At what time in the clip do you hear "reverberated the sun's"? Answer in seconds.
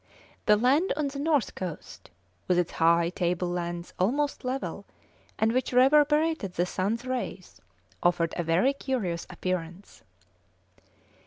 5.73-7.05